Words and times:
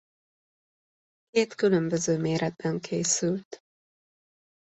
Két 1.29 1.55
különböző 1.55 2.17
méretben 2.19 2.79
készült. 2.79 3.63